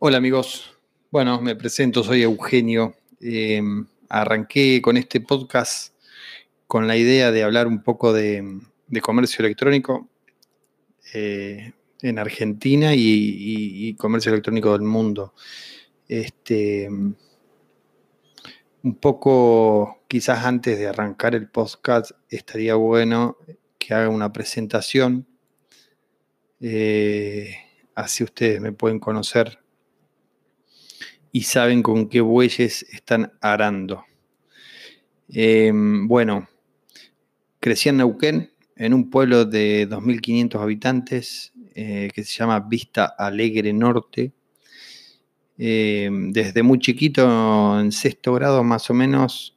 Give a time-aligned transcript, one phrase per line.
[0.00, 0.78] Hola amigos,
[1.10, 2.94] bueno, me presento, soy Eugenio.
[3.20, 3.60] Eh,
[4.08, 5.92] arranqué con este podcast
[6.68, 8.60] con la idea de hablar un poco de,
[9.02, 10.08] comercio electrónico
[11.14, 15.34] eh, en Argentina y, comercio electrónico del mundo.
[16.06, 17.16] Este, un
[19.00, 23.36] poco, quizás antes de arrancar el podcast, estaría bueno
[23.80, 25.26] que haga una presentación.
[26.60, 27.52] Eh,
[27.96, 29.58] así ustedes me pueden conocer
[31.32, 34.04] y saben con qué bueyes están arando.
[35.28, 36.48] Em, bueno,
[37.60, 43.72] crecí en Neuquén, en un pueblo de 2.500 habitantes eh, que se llama Vista Alegre
[43.72, 44.32] Norte.
[45.58, 49.56] Em, desde muy chiquito, en sexto grado más o menos,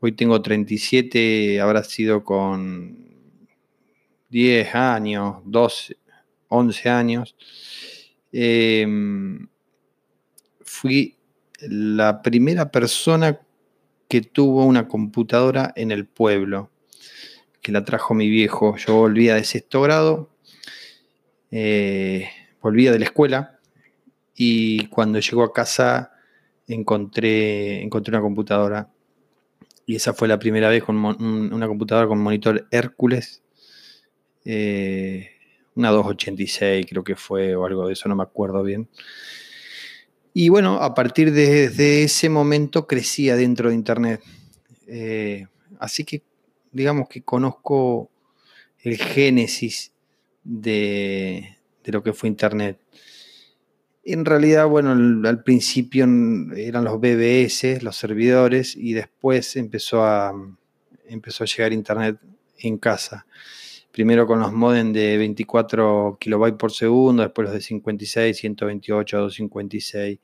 [0.00, 2.96] hoy tengo 37, habrá sido con
[4.30, 5.96] 10 años, 12,
[6.48, 7.36] 11 años.
[10.72, 11.16] Fui
[11.60, 13.38] la primera persona
[14.08, 16.70] que tuvo una computadora en el pueblo,
[17.60, 18.76] que la trajo mi viejo.
[18.78, 20.30] Yo volvía de sexto grado,
[21.50, 22.26] eh,
[22.62, 23.60] volvía de la escuela
[24.34, 26.12] y cuando llegó a casa
[26.66, 28.90] encontré, encontré una computadora.
[29.84, 33.42] Y esa fue la primera vez con una computadora con monitor Hércules.
[34.46, 35.28] Eh,
[35.74, 38.88] una 286 creo que fue o algo de eso, no me acuerdo bien.
[40.34, 44.22] Y bueno, a partir de, ese momento crecía dentro de Internet.
[44.86, 45.46] Eh,
[45.78, 46.22] así que
[46.70, 48.10] digamos que conozco
[48.80, 49.92] el génesis
[50.42, 52.78] de, lo que fue Internet.
[54.04, 56.04] En realidad, bueno, al, principio
[56.56, 60.32] eran los BBS, los servidores, y después empezó a,
[61.06, 62.18] empezó a llegar Internet
[62.58, 63.26] en casa
[63.92, 70.18] primero con los modems de 24 kilobytes por segundo, después los de 56, 128, 256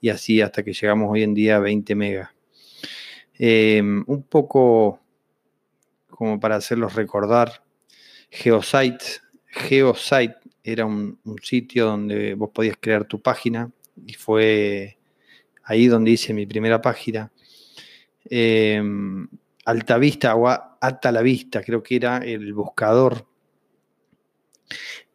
[0.00, 2.30] y así hasta que llegamos hoy en día a 20 megas.
[3.38, 5.00] Em, un poco
[6.08, 7.64] como para hacerlos recordar,
[8.30, 9.04] Geosite,
[9.46, 13.70] Geosite era un, sitio donde vos podías crear tu página
[14.06, 14.98] y fue
[15.64, 17.32] ahí donde hice mi primera página.
[18.24, 19.28] Em,
[19.64, 20.48] Altavista o
[21.22, 23.26] Vista, creo que era el buscador.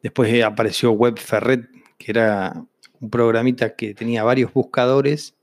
[0.02, 2.66] Después eh, apareció WebFerret, que era
[3.00, 5.36] un programita que tenía varios buscadores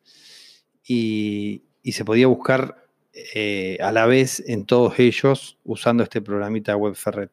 [0.87, 7.31] y, se podía buscar eh, a la vez en todos ellos usando este programita WebFerret.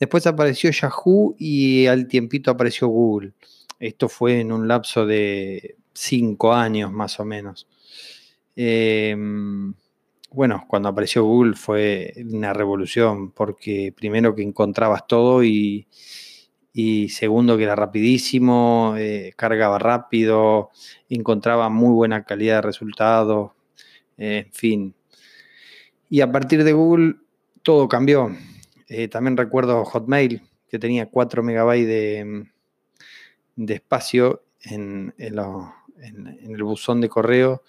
[0.00, 3.32] Después apareció Yahoo y al tiempito apareció Google.
[3.78, 7.68] Esto fue en un lapso de cinco años más o menos.
[8.56, 9.74] Em,
[10.32, 15.88] bueno, cuando apareció Google fue una revolución, porque primero que encontrabas todo y,
[17.08, 20.70] segundo que era rapidísimo, eh, cargaba rápido,
[21.08, 23.52] encontraba muy buena calidad de resultados,
[24.16, 24.94] en fin.
[26.08, 27.16] Y a partir de Google
[27.62, 28.30] todo cambió.
[28.88, 31.86] Eh, también recuerdo Hotmail, que tenía 4 megabytes
[33.56, 37.62] de, espacio en el buzón de correo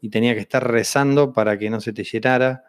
[0.00, 2.64] y tenía que estar rezando para que no se te llenara.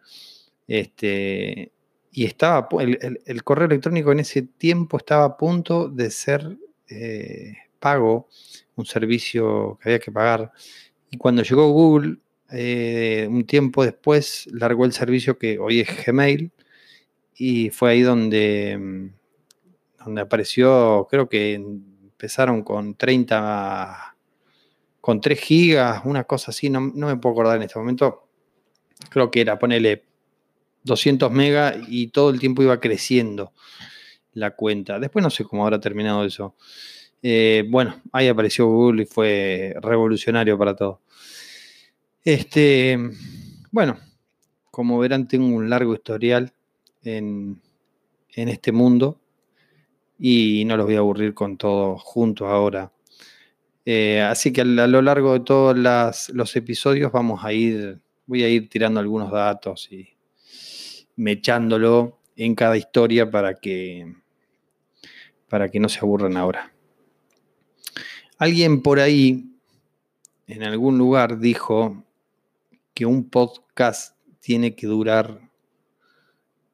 [0.68, 1.72] Este,
[2.12, 6.58] y estaba, el, correo electrónico en ese tiempo estaba a punto de ser
[6.90, 8.28] eh, pago,
[8.76, 10.52] un servicio que había que pagar.
[11.12, 12.18] Y cuando llegó Google,
[12.52, 16.52] eh, un tiempo después, largó el servicio que hoy es Gmail.
[17.36, 19.12] Y fue ahí donde,
[20.04, 24.09] donde apareció, creo que empezaron con 30
[25.02, 28.28] con 3 gigas, una cosa así, no, me puedo acordar en este momento.
[29.10, 30.04] Creo que era, ponele
[30.84, 33.54] 200 megas y todo el tiempo iba creciendo
[34.34, 35.00] la cuenta.
[35.00, 36.56] Después no sé cómo habrá terminado eso.
[37.22, 41.02] Eh, bueno, ahí apareció Google y fue revolucionario para todo.
[42.24, 42.98] Este,
[43.72, 43.98] bueno,
[44.72, 46.54] como verán, tengo un largo historial
[47.04, 47.62] en,
[48.34, 49.20] en este mundo
[50.18, 52.92] y no los voy a aburrir con todo juntos ahora.
[53.92, 55.76] Eh, así que a, lo largo de todos
[56.32, 60.08] los episodios vamos a ir, voy a ir tirando algunos datos y
[61.16, 64.14] mechándolo en cada historia para que,
[65.50, 66.72] para que no se aburran ahora.
[68.38, 69.56] Alguien por ahí,
[70.46, 72.06] en algún lugar, dijo
[72.94, 75.50] que un podcast tiene que durar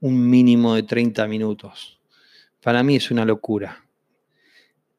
[0.01, 1.97] un mínimo de 30 minutos.
[2.61, 3.85] Para mí es una locura.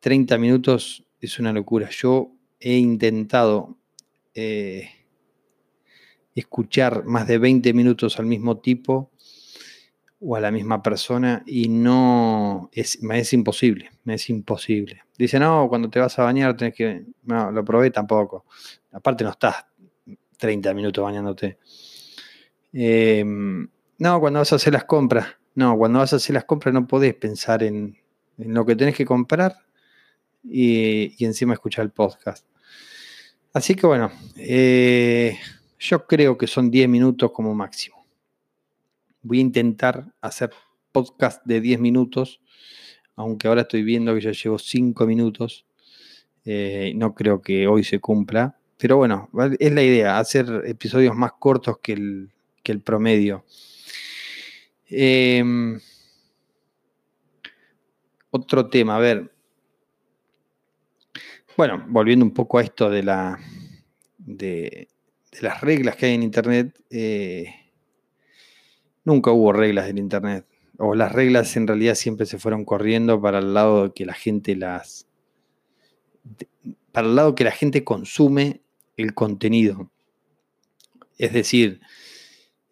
[0.00, 1.88] 30 minutos es una locura.
[1.90, 3.76] Yo he intentado
[4.34, 4.90] eh,
[6.34, 9.10] escuchar más de 20 minutos al mismo tipo
[10.20, 15.02] o a la misma persona y no, es, me es imposible, me es imposible.
[15.18, 18.44] Dice, no, cuando te vas a bañar tenés que, no, lo probé tampoco.
[18.92, 19.66] Aparte no estás
[20.38, 21.58] 30 minutos bañándote.
[22.72, 26.74] Em, no, cuando vas a hacer las compras, no, cuando vas a hacer las compras
[26.74, 27.96] no podés pensar en,
[28.36, 29.65] lo que tenés que comprar
[30.48, 32.46] y, encima escuchar el podcast.
[33.52, 35.38] Así que bueno, eh,
[35.78, 38.06] yo creo que son 10 minutos como máximo.
[39.22, 40.50] Voy a intentar hacer
[40.92, 42.40] podcast de 10 minutos,
[43.16, 45.66] aunque ahora estoy viendo que ya llevo 5 minutos.
[46.44, 49.28] Eh, no creo que hoy se cumpla, pero bueno,
[49.58, 53.44] es la idea, hacer episodios más cortos que el, promedio.
[54.88, 55.80] Em,
[58.30, 59.35] otro tema, a ver.
[61.56, 63.38] Bueno, volviendo un poco a esto de la
[64.18, 64.88] de,
[65.40, 66.78] las reglas que hay en Internet.
[66.90, 67.46] Eh,
[69.04, 70.44] Nunca hubo reglas del Internet.
[70.78, 74.56] O las reglas en realidad siempre se fueron corriendo para el lado que la gente
[74.56, 75.06] las.
[76.92, 78.60] para el lado que la gente consume
[78.96, 79.90] el contenido.
[81.16, 81.80] Es decir,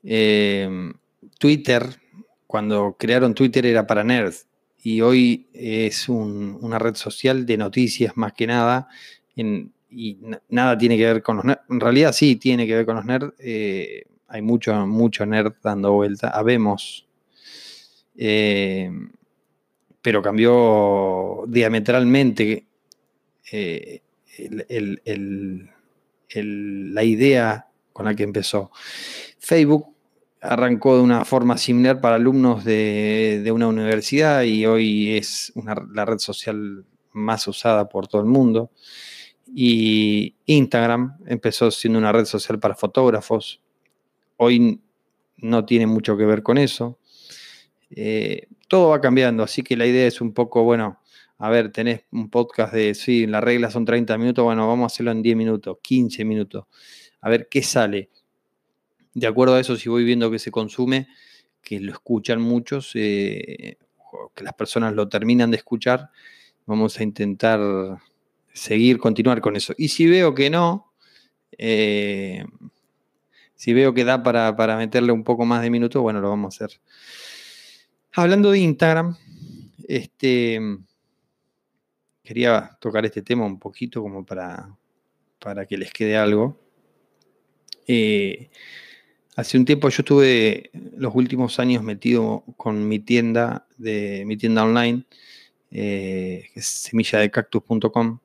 [0.03, 0.93] eh,
[1.39, 1.87] Twitter,
[2.47, 4.47] cuando crearon Twitter era para nerds
[4.85, 8.87] y hoy es una red social de noticias más que nada
[9.35, 10.19] y
[10.51, 11.63] nada tiene que ver con los nerds.
[11.71, 13.33] En realidad sí tiene que ver con los nerds.
[13.39, 16.29] Eh, hay mucho, mucho nerd dando vuelta.
[16.29, 17.07] Habemos.
[18.15, 18.91] Eh,
[20.03, 22.67] pero cambió diametralmente
[23.51, 24.03] eh,
[26.37, 28.71] la idea con la que empezó.
[29.39, 29.94] Facebook
[30.45, 35.53] arrancó de una forma similar para alumnos de, una universidad y hoy es
[35.93, 38.71] la red social más usada por todo el mundo.
[39.47, 43.61] Y Instagram empezó siendo una red social para fotógrafos,
[44.37, 44.81] Hoy
[45.37, 46.99] no tiene mucho que ver con eso.
[47.91, 51.01] Eh, todo va cambiando, así que la idea es un poco, bueno,
[51.39, 54.87] a ver, tenés un podcast de, sí, la regla son 30 minutos, bueno, vamos a
[54.87, 56.65] hacerlo en 10 minutos, 15 minutos,
[57.21, 58.11] a ver qué sale.
[59.15, 61.09] De acuerdo a eso, si voy viendo que se consume,
[61.63, 63.79] que lo escuchan muchos, eh,
[64.35, 66.11] que las personas lo terminan de escuchar,
[66.67, 67.61] vamos a intentar
[68.53, 69.75] seguir, continuar con eso.
[69.77, 70.93] Y si veo que no,
[71.59, 72.45] eh,
[73.55, 76.65] si veo que da para, meterle un poco más de minutos, bueno, lo vamos a
[76.65, 76.81] hacer.
[78.13, 79.17] Hablando de Instagram,
[79.89, 80.61] este,
[82.23, 84.77] quería tocar este tema un poquito como para,
[85.39, 86.61] para que les quede algo.
[87.87, 88.51] Eh,
[89.37, 94.65] hace un tiempo yo estuve los últimos años metido con mi tienda de mi tienda
[94.65, 95.05] online,
[95.71, 98.19] eh, semilladecactus.com,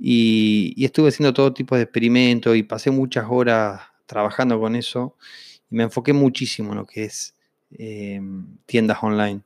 [0.00, 5.16] y, estuve haciendo todo tipo de experimentos y pasé muchas horas trabajando con eso
[5.70, 7.34] y me enfoqué muchísimo en lo que es
[7.72, 9.42] em, tiendas online.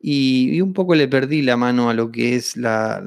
[0.00, 3.00] Y, un poco le perdí la mano a lo que es a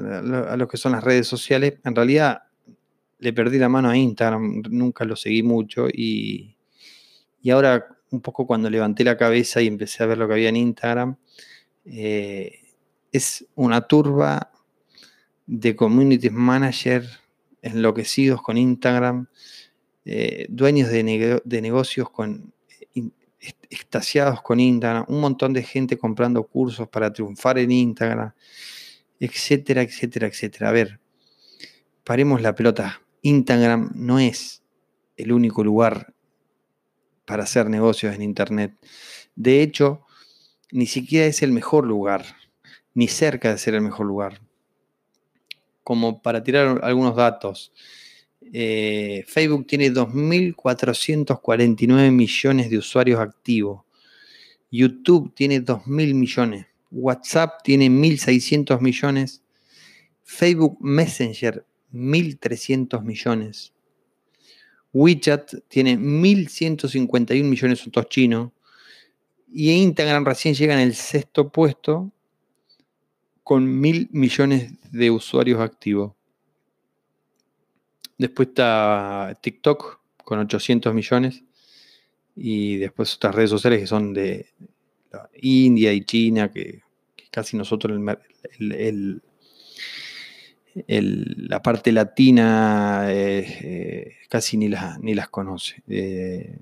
[0.56, 1.74] lo que son las redes sociales.
[1.84, 2.42] En realidad
[3.22, 6.56] le perdí la mano a Instagram, nunca lo seguí mucho y,
[7.40, 10.50] y ahora un poco cuando levanté la cabeza y empecé a ver lo que había
[10.50, 11.16] en Instagram,
[11.84, 12.60] eh,
[13.10, 14.52] es una turba
[15.46, 17.04] de community manager
[17.62, 19.28] enloquecidos con Instagram,
[20.04, 22.52] eh, dueños de, negocios con,
[23.70, 28.32] extasiados con Instagram, un montón de gente comprando cursos para triunfar en Instagram,
[29.18, 30.68] etcétera, etcétera, etcétera.
[30.68, 31.00] A ver,
[32.04, 33.00] paremos la pelota.
[33.22, 34.62] Instagram no es
[35.16, 36.12] el único lugar
[37.24, 38.74] para hacer negocios en Internet.
[39.34, 40.02] De hecho,
[40.70, 42.24] ni siquiera es el mejor lugar,
[42.94, 44.40] ni cerca de ser el mejor lugar.
[45.84, 47.72] Como para tirar algunos datos,
[48.52, 53.82] eh, Facebook tiene 2.449 millones de usuarios activos.
[54.70, 56.66] YouTube tiene 2.000 millones.
[56.90, 59.42] WhatsApp tiene 1.600 millones.
[60.22, 63.72] Facebook Messenger 1.300 millones.
[64.92, 68.52] WeChat tiene 1.151 millones, son todos chinos.
[69.52, 72.10] Y Instagram recién llega en el sexto puesto
[73.42, 76.12] con 1.000 millones de usuarios activos.
[78.18, 81.42] Después está TikTok con 800 millones.
[82.34, 84.46] Y después otras redes sociales que son de
[85.40, 86.82] India y China, que,
[87.30, 87.98] casi nosotros
[90.74, 95.82] la parte latina eh, eh, casi ni, ni las conoce.
[95.86, 96.58] Eh,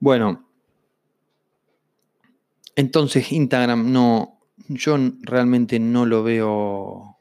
[0.00, 0.48] bueno,
[2.74, 7.18] entonces Instagram no, yo realmente no lo veo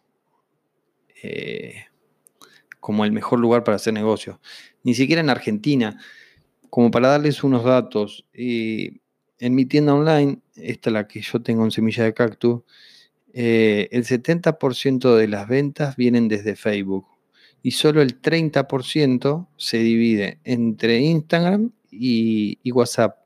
[2.80, 4.40] como el mejor lugar para hacer negocios.
[4.84, 6.00] Ni siquiera en Argentina.
[6.72, 11.66] como para darles unos datos, en mi tienda online, esta es la que yo tengo
[11.66, 12.62] en Semilla de Cactus,
[13.34, 17.08] eh, el 70% de las ventas vienen desde Facebook
[17.64, 23.18] y solo el 30% se divide entre Instagram y, WhatsApp.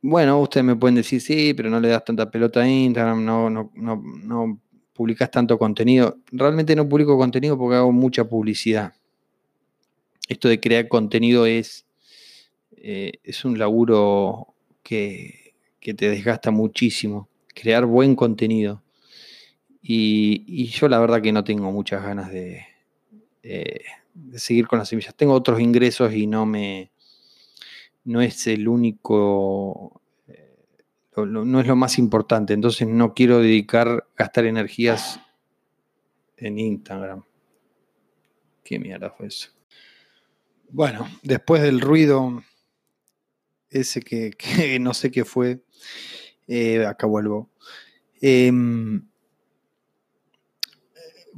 [0.00, 4.60] Bueno, ustedes me pueden decir, sí, pero no le das tanta pelota a Instagram, no,
[4.92, 6.18] publicas tanto contenido.
[6.32, 8.94] Realmente no publico contenido porque hago mucha publicidad.
[10.28, 11.86] Esto de crear contenido es,
[12.76, 13.12] eh,
[13.44, 17.28] un laburo que te desgasta muchísimo.
[17.60, 18.82] Crear buen contenido.
[19.82, 22.64] Y, yo la verdad que no tengo muchas ganas de,
[24.34, 25.14] seguir con las semillas.
[25.14, 26.92] Tengo otros ingresos y no me.
[28.04, 30.00] No es el único.
[30.28, 30.56] Eh,
[31.16, 32.54] no es lo más importante.
[32.54, 35.20] Entonces no quiero dedicar, gastar energías
[36.36, 37.24] en Instagram.
[38.62, 39.50] ¿Qué mierda fue eso?
[40.70, 42.42] Bueno, después del ruido
[43.70, 44.32] ese que,
[44.80, 45.60] no sé qué fue,
[46.48, 47.50] eh, acá vuelvo.
[48.20, 49.06] Em,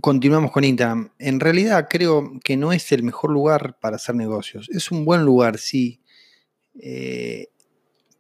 [0.01, 1.11] continuamos con Instagram.
[1.19, 4.69] En realidad creo que no es el mejor lugar para hacer negocios.
[4.71, 6.01] Es un buen lugar, sí.
[6.79, 7.49] Eh,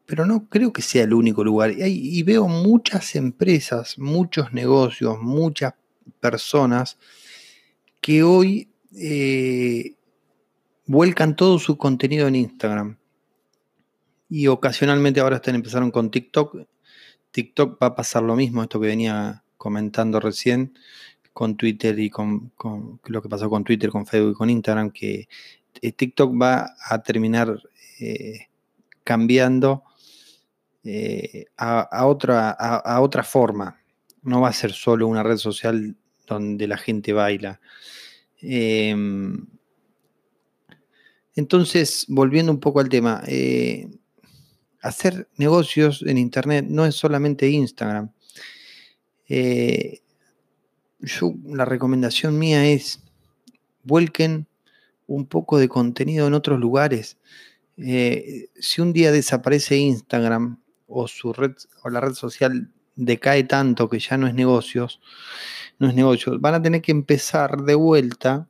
[0.06, 1.72] pero no creo que sea el único lugar.
[1.72, 5.74] Y, veo muchas empresas, muchos negocios, muchas
[6.18, 6.98] personas
[8.00, 9.94] que hoy eh,
[10.86, 12.98] vuelcan todo su contenido en Instagram.
[14.28, 16.56] Y ocasionalmente ahora están empezaron con TikTok.
[17.32, 20.72] TikTok va a pasar lo mismo, esto que venía comentando recién
[21.32, 22.52] con Twitter y con,
[23.06, 25.28] lo que pasó con Twitter, con Facebook y con Instagram, que
[25.80, 27.62] eh, TikTok va a terminar
[28.00, 28.48] eh,
[29.04, 29.84] cambiando
[30.82, 33.80] eh, a, otra, a, otra forma.
[34.22, 35.96] No va a ser solo una red social
[36.26, 37.60] donde la gente baila.
[38.40, 39.46] Em,
[41.34, 43.22] entonces, volviendo un poco al tema,
[44.82, 48.12] hacer negocios en Internet no es solamente Instagram
[51.02, 53.00] yo, la recomendación mía es,
[53.82, 54.46] vuelquen
[55.06, 57.18] un poco de contenido en otros lugares.
[57.76, 63.88] Eh, si un día desaparece Instagram o su red o la red social decae tanto
[63.88, 65.00] que ya no es negocios,
[65.78, 68.48] no es negocios, van a tener que empezar de vuelta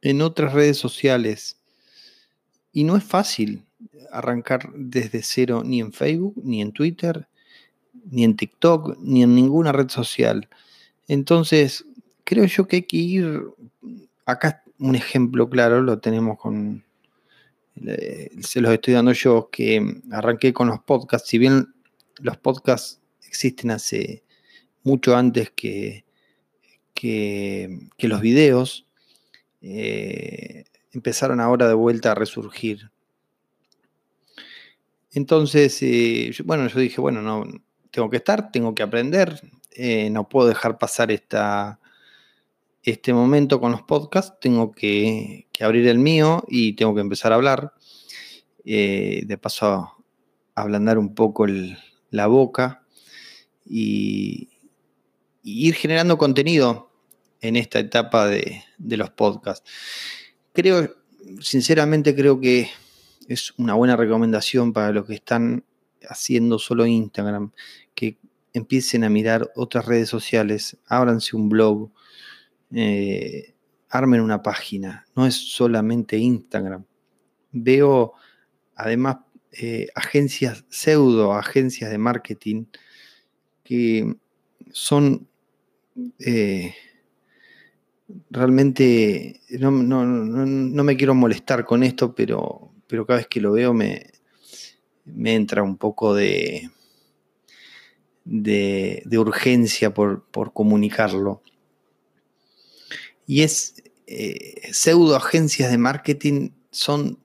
[0.00, 1.58] en otras redes sociales.
[2.72, 3.64] Y no es fácil
[4.10, 7.26] arrancar desde cero ni en Facebook, ni en Twitter,
[8.10, 10.48] ni en TikTok, ni en ninguna red social.
[11.08, 11.84] Entonces,
[12.24, 13.42] creo yo que hay que ir,
[14.26, 16.84] acá un ejemplo claro, lo tenemos con,
[17.74, 21.68] se los estoy dando yo, que arranqué con los podcasts, si bien
[22.18, 24.22] los podcasts existen hace
[24.84, 26.04] mucho antes que,
[26.94, 28.86] que, los videos,
[29.60, 32.91] eh, empezaron ahora de vuelta a resurgir.
[35.12, 37.44] Entonces, eh, bueno, yo dije, bueno, no,
[37.90, 39.40] tengo que estar, tengo que aprender,
[39.72, 41.10] eh, no puedo dejar pasar
[42.82, 47.36] este momento con los podcasts, tengo que, abrir el mío y tengo que empezar a
[47.36, 47.74] hablar.
[48.64, 50.04] Eh, de paso,
[50.54, 51.46] ablandar un poco
[52.10, 52.84] la boca
[53.66, 54.48] y,
[55.44, 56.90] ir generando contenido
[57.40, 59.68] en esta etapa de, de los podcasts.
[60.52, 60.94] Creo,
[61.40, 62.70] sinceramente creo que
[63.28, 65.64] es una buena recomendación para los que están
[66.08, 67.52] haciendo solo Instagram,
[67.94, 68.18] que
[68.52, 71.90] empiecen a mirar otras redes sociales, ábranse un blog,
[72.72, 73.54] eh,
[73.88, 76.84] armen una página, no es solamente Instagram.
[77.52, 78.14] Veo
[78.74, 79.18] además
[79.52, 82.64] eh, agencias, pseudo agencias de marketing
[83.62, 84.16] que
[84.72, 85.28] son
[86.18, 86.74] eh,
[88.30, 94.10] realmente, no, me quiero molestar con esto, pero, pero cada vez que lo veo me,
[95.06, 96.68] me entra un poco de,
[98.26, 101.40] de, urgencia por, comunicarlo.
[103.26, 107.18] Y es eh, pseudo agencias de marketing, son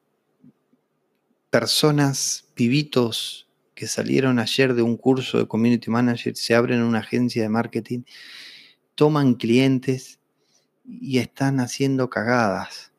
[1.49, 7.43] personas, pibitos, que salieron ayer de un curso de community manager, se abren una agencia
[7.43, 8.03] de marketing,
[8.95, 10.21] toman clientes
[10.85, 12.93] y están haciendo cagadas.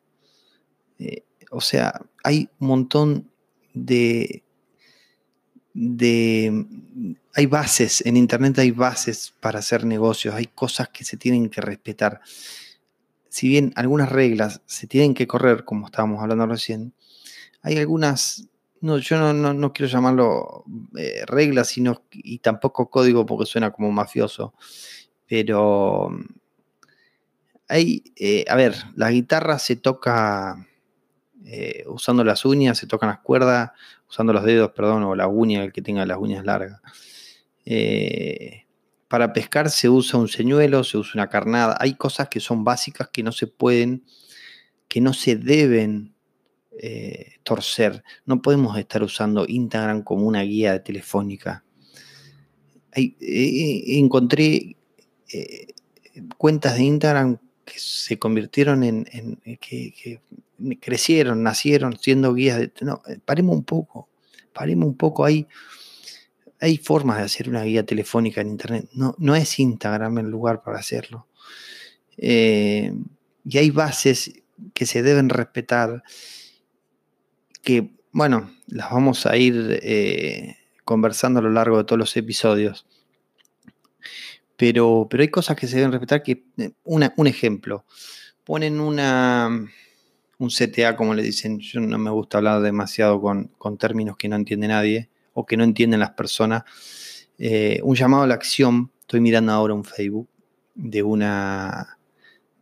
[0.99, 3.31] Eh, o sea, hay un montón
[3.73, 4.45] de,
[5.73, 6.67] de...
[7.35, 11.63] Hay bases, en Internet hay bases para hacer negocios, hay cosas que se tienen que
[11.63, 12.21] respetar.
[13.31, 16.93] Si bien algunas reglas se tienen que correr, como estábamos hablando recién,
[17.63, 18.47] hay algunas,
[18.83, 20.65] no, yo no, quiero llamarlo
[20.99, 24.53] eh, reglas, sino, y tampoco código porque suena como mafioso,
[25.27, 26.11] pero
[27.69, 30.68] hay, eh, a ver, la guitarra se toca
[31.51, 33.71] eh, usando las uñas, se tocan las cuerdas,
[34.07, 36.83] usando los dedos, perdón, o la uña, el que tenga las uñas largas.
[37.65, 38.67] Eh,
[39.09, 41.79] para pescar se usa un señuelo, se usa una carnada.
[41.81, 44.05] Hay cosas que son básicas que no se pueden,
[44.89, 46.15] que no se deben
[46.79, 48.05] eh, torcer.
[48.27, 51.65] No podemos estar usando Instagram como una guía telefónica.
[52.93, 54.77] encontré
[56.37, 57.39] cuentas de Instagram
[57.79, 59.05] se convirtieron en,
[59.61, 60.21] que,
[60.81, 62.73] crecieron, nacieron siendo guías de...
[62.83, 64.09] No, eh, paremos un poco,
[64.53, 65.47] paremos un poco ahí.
[66.61, 68.89] Hay formas de hacer una guía telefónica en Internet.
[68.93, 71.27] No, no es Instagram el lugar para hacerlo.
[72.17, 72.93] Eh,
[73.45, 74.33] y hay bases
[74.75, 76.03] que se deben respetar,
[77.63, 82.87] que, bueno, las vamos a ir eh, conversando a lo largo de todos los episodios.
[84.59, 86.45] Pero, pero hay cosas que se deben respetar que,
[86.83, 87.87] un ejemplo,
[88.43, 89.49] ponen una,
[90.39, 94.35] un CTA, como le dicen, yo no me gusta hablar demasiado con, términos que no
[94.35, 96.65] entiende nadie o que no entienden las personas.
[97.39, 100.29] Eh, un llamado a la acción, estoy mirando ahora un Facebook
[100.75, 101.97] de una,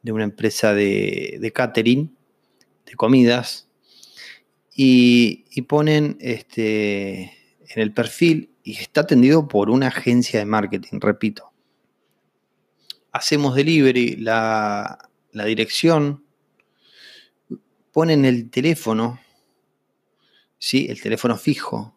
[0.02, 2.14] de una empresa de, catering,
[2.84, 3.70] de comidas,
[4.74, 11.55] y, ponen este, en el perfil, y está atendido por una agencia de marketing, repito.
[13.16, 16.22] Hacemos delivery, la, la dirección
[17.90, 19.18] ponen el teléfono,
[20.58, 20.86] ¿sí?
[20.90, 21.96] El teléfono fijo.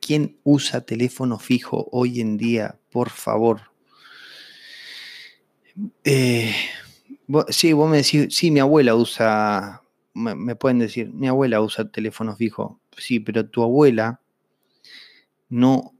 [0.00, 2.80] ¿Quién usa teléfono fijo hoy en día?
[2.90, 3.70] Por favor.
[6.02, 6.52] Eh,
[7.50, 9.82] sí, vos me decís, sí, mi abuela usa,
[10.14, 12.80] me, pueden decir, mi abuela usa teléfono fijo.
[12.98, 14.20] Sí, pero tu abuela
[15.48, 15.92] no,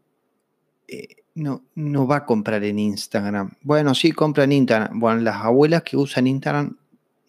[0.88, 3.52] eh, no, no va a comprar en Instagram.
[3.61, 4.99] Bueno, sí, compra en Instagram.
[4.99, 6.76] Bueno, las abuelas que usan Instagram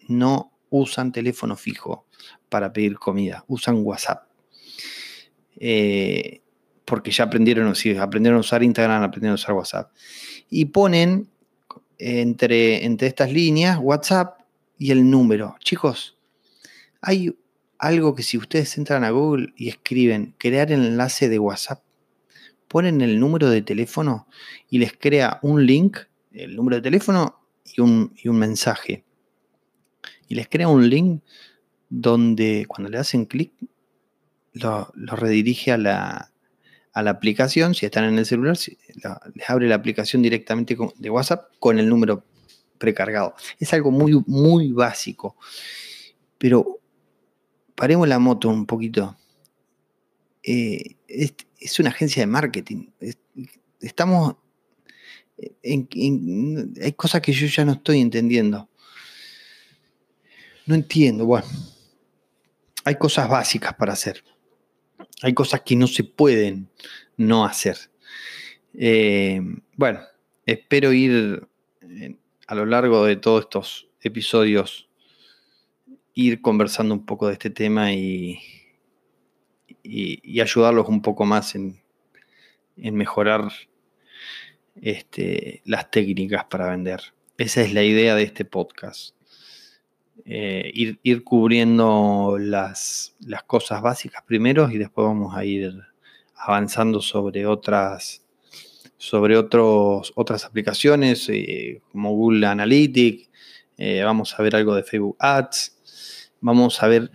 [0.08, 2.06] no usan teléfono fijo
[2.48, 4.26] para pedir comida, usan WhatsApp.
[5.56, 6.40] Eh,
[6.86, 9.92] porque ya aprendieron, si aprendieron a usar Instagram, aprendieron a usar WhatsApp.
[10.48, 11.28] Y ponen
[11.98, 14.40] entre, entre estas líneas WhatsApp
[14.78, 15.56] y el número.
[15.60, 16.16] Chicos,
[17.02, 17.36] hay
[17.78, 21.82] algo que si ustedes entran a Google y escriben crear enlace de WhatsApp,
[22.68, 24.28] ponen el número de teléfono
[24.70, 25.98] y les crea un link,
[26.32, 29.04] el número de teléfono y un, y un mensaje
[30.28, 31.22] y les crea un link
[31.88, 33.52] donde cuando le hacen clic
[34.52, 36.30] lo, redirige a la,
[36.92, 38.56] aplicación, si están en el celular,
[39.34, 42.24] les abre la aplicación directamente de WhatsApp con el número
[42.76, 43.34] precargado.
[43.58, 45.36] Es algo muy, muy básico.
[46.38, 46.80] Pero
[47.76, 49.16] paremos la moto un poquito.
[50.42, 50.96] Eh,
[51.58, 52.88] es, una agencia de marketing.
[53.80, 54.36] estamos.
[55.62, 58.68] hay cosas que yo ya no estoy entendiendo.
[60.66, 61.46] No entiendo, bueno.
[62.84, 64.22] Hay cosas básicas para hacer.
[65.22, 66.68] Hay cosas que no se pueden
[67.16, 67.76] no hacer.
[68.74, 69.40] Eh,
[69.76, 70.00] bueno,
[70.46, 71.46] espero ir
[71.82, 72.16] eh,
[72.46, 74.88] a lo largo de todos estos episodios,
[76.14, 78.40] ir conversando un poco de este tema y,
[79.82, 81.80] y, ayudarlos un poco más en,
[82.76, 83.50] mejorar
[84.80, 87.00] este, las técnicas para vender.
[87.36, 89.14] Esa es la idea de este podcast.
[90.24, 93.14] Eh, ir, cubriendo las,
[93.46, 95.72] cosas básicas primero y después vamos a ir
[96.36, 98.22] avanzando sobre otras,
[98.98, 103.30] sobre otros, otras aplicaciones eh, como Google Analytics,
[103.78, 107.10] eh, vamos a ver algo de Facebook Ads, vamos a ver,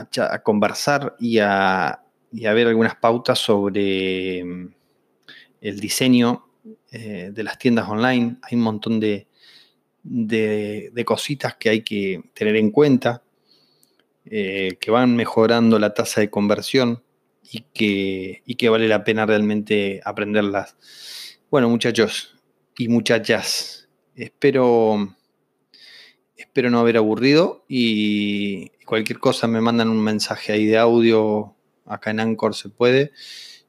[0.00, 2.02] a, conversar y a,
[2.32, 4.74] y a, ver algunas pautas sobre mm,
[5.60, 6.46] el diseño
[6.92, 8.36] de las tiendas online.
[8.42, 9.26] Hay un montón de,
[10.04, 13.22] de, cositas que hay que tener en cuenta,
[14.26, 17.02] eh, que van mejorando la tasa de conversión
[17.50, 20.76] y que, y que vale la pena realmente aprenderlas.
[21.50, 22.36] Bueno, muchachos
[22.76, 25.16] y muchachas, espero,
[26.44, 31.54] espero no haber aburrido y cualquier cosa me mandan un mensaje ahí de audio,
[31.86, 33.12] acá en Anchor se puede,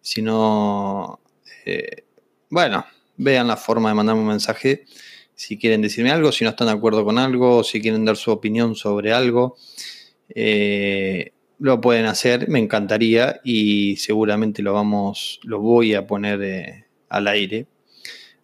[0.01, 1.19] si no,
[1.65, 2.03] eh,
[2.49, 2.85] bueno,
[3.17, 4.85] vean la forma de mandarme un mensaje
[5.35, 8.31] si quieren decirme algo, si no están de acuerdo con algo, si quieren dar su
[8.31, 9.57] opinión sobre algo,
[10.29, 16.85] eh, lo pueden hacer, me encantaría y seguramente lo vamos, lo voy a poner eh,
[17.09, 17.67] al aire.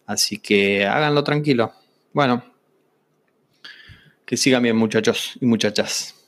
[0.06, 1.72] Así que háganlo tranquilo.
[2.12, 2.51] Bueno,
[4.32, 6.21] que sigan bien muchachos y muchachas.